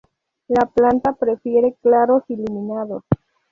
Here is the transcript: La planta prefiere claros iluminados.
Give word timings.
La 0.47 0.65
planta 0.65 1.13
prefiere 1.13 1.75
claros 1.79 2.23
iluminados. 2.31 3.03